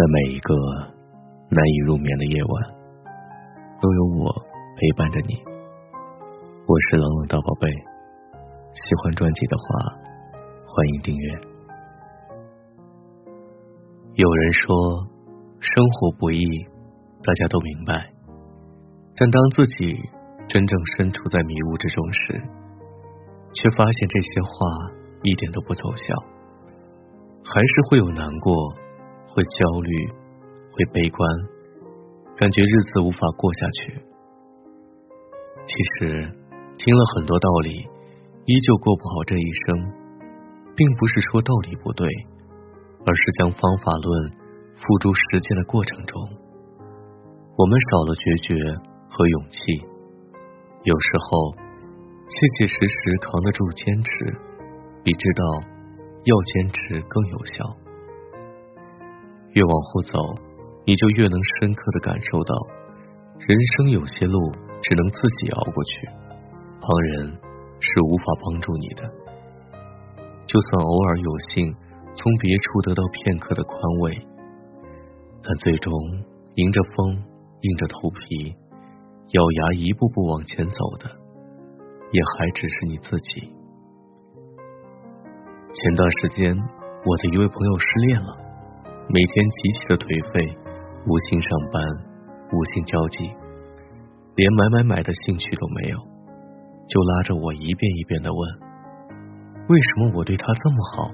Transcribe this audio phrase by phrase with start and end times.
[0.00, 0.54] 在每一个
[1.50, 2.52] 难以入眠的夜晚，
[3.82, 4.32] 都有我
[4.74, 5.34] 陪伴着你。
[6.64, 7.68] 我是冷冷大宝贝，
[8.72, 9.92] 喜欢专辑的话，
[10.64, 11.28] 欢迎订阅。
[14.14, 14.74] 有人说
[15.60, 16.46] 生活不易，
[17.22, 18.10] 大家都明白。
[19.16, 20.00] 但当自己
[20.48, 22.40] 真正身处在迷雾之中时，
[23.52, 24.48] 却发现这些话
[25.24, 26.14] 一点都不奏效，
[27.44, 28.74] 还是会有难过。
[29.32, 30.08] 会焦虑，
[30.72, 31.28] 会悲观，
[32.36, 34.02] 感觉日子无法过下去。
[35.66, 36.28] 其实
[36.76, 37.86] 听了很多道理，
[38.46, 39.78] 依旧过不好这一生，
[40.74, 42.08] 并不是说道理不对，
[43.06, 44.30] 而是将方法论
[44.74, 46.20] 付诸实践的过程中，
[47.56, 48.54] 我们少了决绝
[49.08, 49.86] 和勇气。
[50.82, 51.54] 有时候，
[52.26, 54.34] 切切实实扛得住坚持，
[55.04, 55.44] 比知道
[56.24, 57.89] 要坚持更有效。
[59.52, 60.18] 越往后走，
[60.86, 62.54] 你就越能深刻的感受到，
[63.38, 64.38] 人生有些路
[64.80, 66.06] 只能自己熬过去，
[66.80, 67.38] 旁人
[67.80, 69.02] 是无法帮助你的。
[70.46, 71.74] 就算偶尔有幸
[72.14, 74.18] 从别处得到片刻的宽慰，
[75.42, 75.92] 但最终
[76.54, 77.16] 迎着风，
[77.60, 78.54] 硬着头皮，
[79.30, 81.10] 咬牙一步步往前走的，
[82.12, 83.52] 也还只是你自己。
[85.72, 86.56] 前段时间，
[87.04, 88.39] 我的一位朋友失恋了。
[89.12, 90.38] 每天极其的颓废，
[91.02, 91.82] 无心上班，
[92.54, 93.26] 无心交际，
[94.38, 95.98] 连买买买的兴趣都没有，
[96.86, 98.38] 就拉着我一遍一遍的问：
[99.66, 101.10] 为什么我对他这么好，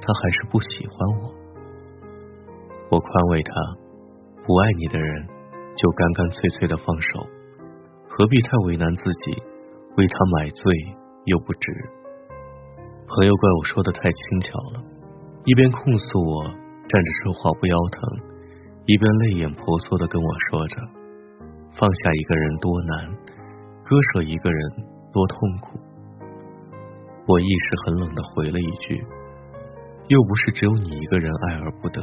[0.00, 1.36] 他还是不喜欢我？
[2.88, 3.52] 我宽慰他：
[4.48, 5.28] 不爱你的人，
[5.76, 7.28] 就干干脆脆的放手，
[8.08, 9.36] 何必太为难自己，
[10.00, 10.64] 为他买醉
[11.28, 11.68] 又不值。
[13.04, 14.80] 朋友怪我说的太轻巧了，
[15.44, 16.63] 一边控诉我。
[16.86, 18.00] 站着说话不腰疼，
[18.86, 20.76] 一边泪眼婆娑的跟我说着
[21.74, 23.14] ：“放下一个人多难，
[23.82, 24.60] 割舍一个人
[25.12, 25.80] 多痛苦。”
[27.26, 29.02] 我一时很冷的回了一句
[30.08, 32.02] ：“又不是只有你一个人爱而不得，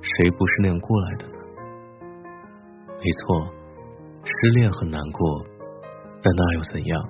[0.00, 1.38] 谁不是那样过来的呢？”
[3.02, 3.52] 没错，
[4.22, 5.44] 失恋很难过，
[6.22, 7.02] 但那又怎样？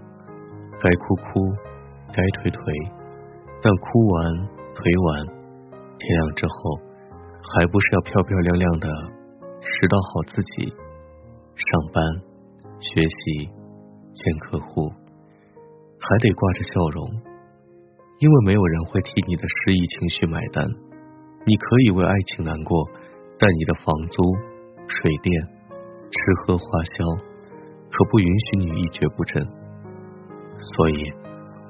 [0.81, 1.53] 该哭哭，
[2.15, 2.59] 该颓颓，
[3.61, 4.33] 但哭完
[4.75, 5.42] 颓完。
[6.03, 6.55] 天亮之后，
[7.55, 8.89] 还不是要漂漂亮亮的
[9.63, 10.67] 拾到好自己，
[11.55, 12.03] 上班、
[12.81, 14.91] 学习、见客户，
[15.99, 17.07] 还得挂着笑容，
[18.19, 20.67] 因为没有人会替你的失意情绪买单。
[21.45, 22.87] 你可以为爱情难过，
[23.39, 24.23] 但你的房租、
[24.87, 25.31] 水电、
[26.11, 26.65] 吃喝花
[26.99, 27.05] 销，
[27.91, 29.43] 可不允许你一蹶不振。
[30.77, 31.13] 所以，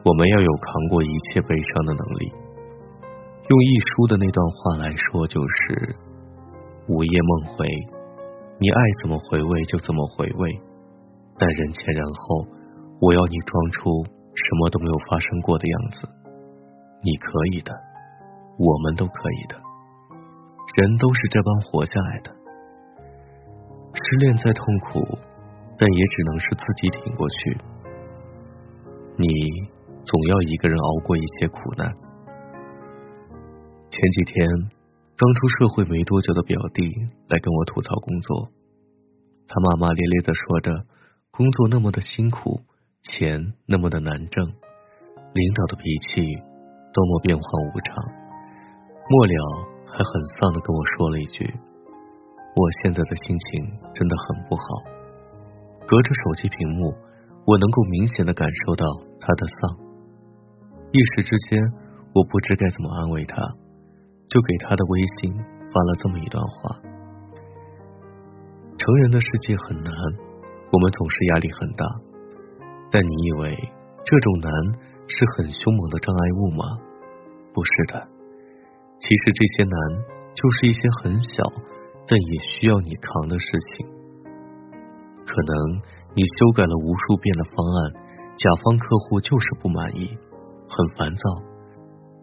[0.05, 2.33] 我们要有扛过一切悲伤的能力。
[3.49, 5.97] 用一书的那段话来说，就是
[6.87, 7.67] 午夜梦回，
[8.59, 10.61] 你爱怎么回味就怎么回味，
[11.37, 12.47] 但人前人后，
[13.01, 16.09] 我要你装出什么都没有发生过的样子。
[17.03, 17.73] 你可以的，
[18.59, 19.57] 我们都可以的，
[20.77, 22.31] 人都是这般活下来的。
[23.93, 25.19] 失恋再痛苦，
[25.77, 27.59] 但也只能是自己挺过去。
[29.17, 29.27] 你
[30.05, 31.93] 总要一个人熬过一些苦难。
[33.93, 34.49] 前几天，
[35.19, 36.81] 刚出社会没多久的表弟
[37.29, 38.49] 来跟我吐槽工作，
[39.47, 40.73] 他骂骂咧咧的说着
[41.31, 42.63] 工作那么的辛苦，
[43.03, 44.47] 钱那么的难挣，
[45.35, 46.25] 领导的脾气
[46.95, 47.95] 多么变幻无常。
[49.11, 49.35] 末了
[49.85, 51.45] 还很丧的跟我说了一句
[52.57, 54.63] ：“我现在的心情真的很不好。”
[55.87, 56.95] 隔着手机屏幕，
[57.45, 58.87] 我能够明显的感受到
[59.21, 59.77] 他的丧。
[60.93, 61.61] 一时之间，
[62.15, 63.37] 我不知该怎么安慰他。
[64.33, 65.37] 就给他的微信
[65.69, 66.81] 发了这么一段话：
[68.79, 69.93] 成人的世界很难，
[70.73, 71.85] 我们总是压力很大。
[72.91, 73.53] 但你以为
[74.05, 74.51] 这种难
[75.05, 76.65] 是很凶猛的障碍物吗？
[77.53, 78.09] 不是的，
[79.01, 79.77] 其实这些难
[80.33, 81.45] 就是一些很小
[82.09, 83.47] 但也需要你扛的事
[83.77, 83.87] 情。
[85.29, 85.77] 可能
[86.17, 87.93] 你修改了无数遍的方案，
[88.37, 90.09] 甲方客户就是不满意，
[90.69, 91.23] 很烦躁。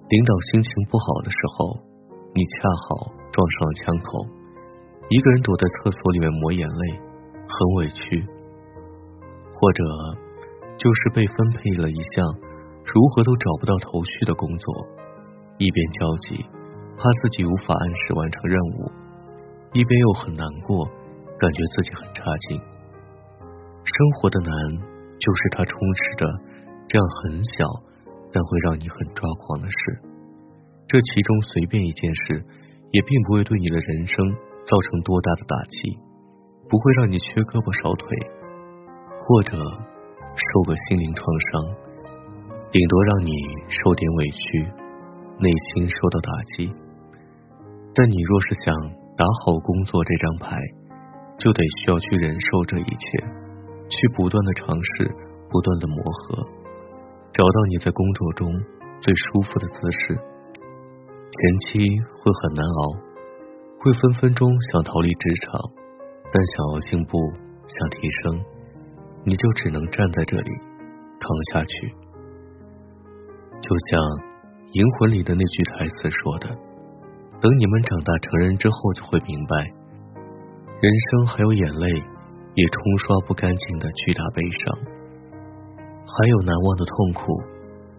[0.09, 1.89] 领导心情不好的时候。
[2.33, 4.25] 你恰好撞上了枪口，
[5.09, 6.99] 一个人躲在厕所里面抹眼泪，
[7.47, 8.21] 很委屈；
[9.51, 9.83] 或者
[10.77, 12.25] 就是被分配了一项
[12.85, 14.73] 如何都找不到头绪的工作，
[15.57, 16.45] 一边焦急，
[16.97, 18.91] 怕自己无法按时完成任务，
[19.73, 20.85] 一边又很难过，
[21.37, 22.61] 感觉自己很差劲。
[23.83, 24.53] 生活的难，
[25.17, 26.25] 就是它充斥着
[26.87, 27.65] 这样很小，
[28.31, 30.08] 但会让你很抓狂的事。
[30.89, 32.41] 这其中随便一件事，
[32.89, 34.17] 也并不会对你的人生
[34.65, 35.93] 造成多大的打击，
[36.65, 38.09] 不会让你缺胳膊少腿，
[39.21, 39.53] 或者
[40.33, 41.77] 受个心灵创伤，
[42.73, 43.37] 顶多让你
[43.69, 44.65] 受点委屈，
[45.37, 46.73] 内心受到打击。
[47.93, 48.73] 但你若是想
[49.13, 50.57] 打好工作这张牌，
[51.37, 53.05] 就得需要去忍受这一切，
[53.93, 55.05] 去不断的尝试，
[55.53, 56.41] 不断的磨合，
[57.29, 58.49] 找到你在工作中
[58.97, 60.17] 最舒服的姿势。
[61.29, 61.79] 前期
[62.17, 62.81] 会很难熬，
[63.79, 65.61] 会分分钟想逃离职场，
[66.25, 67.17] 但想要进步，
[67.67, 68.43] 想提升，
[69.23, 70.49] 你就只能站在这里
[71.21, 71.93] 扛下去。
[73.61, 74.01] 就像
[74.73, 76.49] 《银魂》里的那句台词说的
[77.39, 79.55] ：“等你们长大成人之后，就会明白，
[80.81, 81.87] 人生还有眼泪
[82.55, 84.81] 也冲刷不干净的巨大悲伤，
[86.03, 87.21] 还有难忘的痛苦，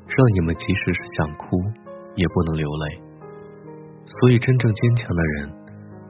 [0.08, 1.56] 让你们即使是想哭，
[2.16, 3.00] 也不能流泪。”
[4.04, 5.50] 所以，真正坚强的人，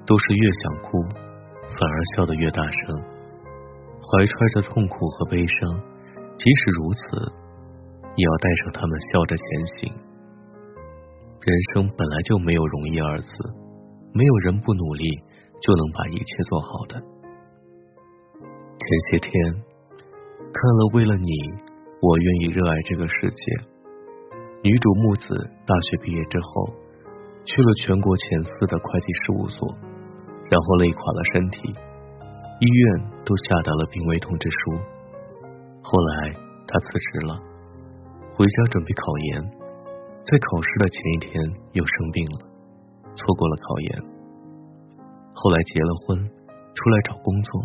[0.06, 1.02] 都是越想哭，
[1.68, 2.96] 反而笑得越大声，
[4.00, 5.80] 怀揣着痛苦和悲伤，
[6.38, 7.00] 即使如此，
[8.16, 9.92] 也要带上他们笑着前行。
[11.42, 13.34] 人生本来就没有容易二字，
[14.14, 15.04] 没有人不努力
[15.60, 17.00] 就能把一切做好的。
[18.78, 21.28] 前些天看了《为了你，
[22.00, 23.26] 我愿意热爱这个世界》，
[24.62, 25.28] 女主木子
[25.66, 26.72] 大学毕业之后。
[27.44, 29.74] 去了全国前四的会计事务所，
[30.50, 31.74] 然后累垮了身体，
[32.60, 34.76] 医院都下达了病危通知书。
[35.82, 36.34] 后来
[36.68, 37.40] 他辞职了，
[38.34, 39.42] 回家准备考研，
[40.22, 41.32] 在考试的前一天
[41.72, 42.38] 又生病了，
[43.16, 44.02] 错过了考研。
[45.32, 46.18] 后来结了婚，
[46.74, 47.62] 出来找工作，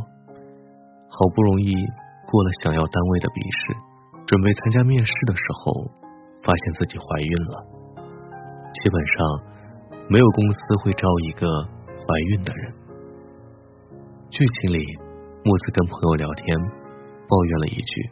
[1.10, 1.74] 好不容易
[2.31, 3.75] 过了想要单位的笔试，
[4.25, 5.92] 准备参加面试的时候，
[6.42, 7.66] 发现自己怀孕了，
[8.81, 9.55] 基本上。
[10.07, 11.48] 没有公司会招一个
[11.88, 12.74] 怀孕的人。
[14.30, 14.80] 剧情里，
[15.44, 16.56] 木子跟朋友聊天，
[17.28, 18.12] 抱怨了一句：“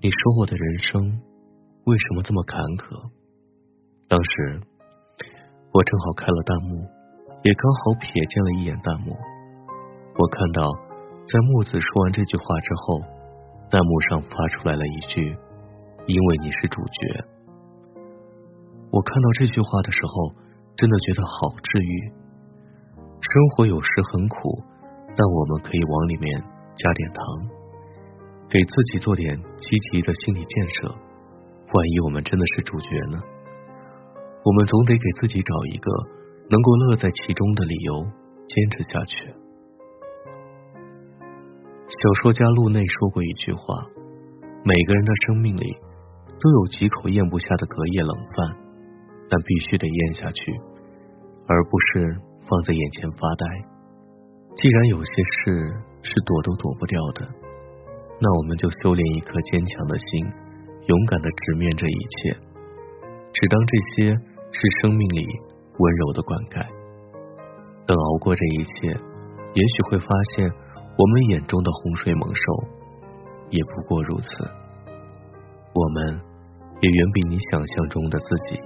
[0.00, 1.20] 你说我的人生
[1.84, 3.10] 为什么这么坎坷？”
[4.08, 4.60] 当时
[5.70, 6.80] 我正好开了弹幕，
[7.44, 9.12] 也刚好瞥见了一眼弹幕。
[10.16, 10.64] 我看到，
[11.28, 13.00] 在木子说完这句话之后，
[13.68, 15.36] 弹幕上发出来了一句
[16.08, 17.36] ：“因为你是主角。”
[18.90, 20.34] 我看到这句话的时候，
[20.76, 21.92] 真的觉得好治愈。
[23.20, 24.62] 生活有时很苦，
[25.16, 26.40] 但我们可以往里面
[26.76, 27.22] 加点糖，
[28.48, 30.88] 给自己做点积极的心理建设。
[30.88, 33.20] 万一我们真的是主角呢？
[34.44, 35.90] 我们总得给自己找一个
[36.48, 37.94] 能够乐在其中的理由，
[38.48, 39.28] 坚持下去。
[41.88, 43.84] 小说家路内说过一句话：
[44.64, 45.76] 每个人的生命里
[46.40, 48.67] 都有几口咽不下的隔夜冷饭。
[49.30, 50.52] 但必须得咽下去，
[51.46, 52.16] 而不是
[52.48, 53.46] 放在眼前发呆。
[54.56, 55.72] 既然有些事
[56.02, 57.28] 是躲都躲不掉的，
[58.20, 60.26] 那我们就修炼一颗坚强的心，
[60.86, 62.32] 勇敢的直面这一切，
[63.32, 64.14] 只当这些
[64.50, 65.26] 是生命里
[65.78, 66.66] 温柔的灌溉。
[67.86, 68.88] 等熬过这一切，
[69.54, 70.50] 也许会发现，
[70.98, 72.42] 我们眼中的洪水猛兽
[73.50, 74.28] 也不过如此。
[75.72, 76.20] 我们
[76.80, 78.60] 也远比你想象中的自己。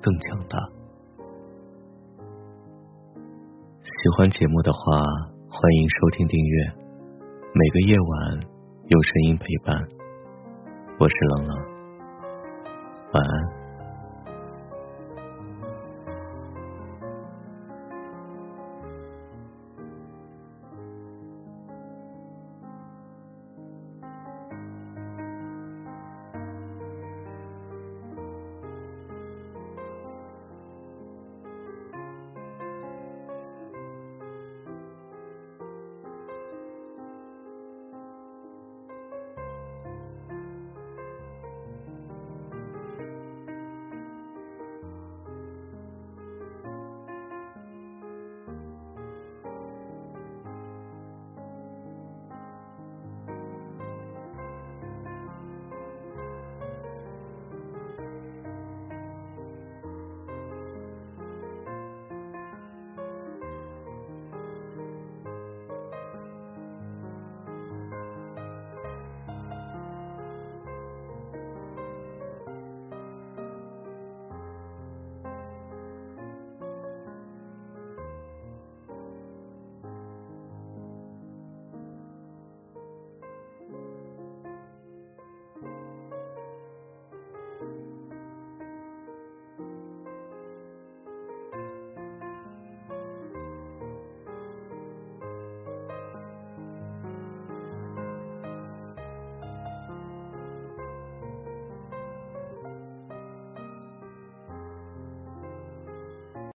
[0.00, 0.58] 更强大。
[3.82, 4.78] 喜欢节目的话，
[5.48, 6.72] 欢迎收听订阅。
[7.52, 8.40] 每个夜晚
[8.86, 9.88] 有声音陪伴，
[10.98, 11.56] 我是冷冷，
[13.12, 13.59] 晚安。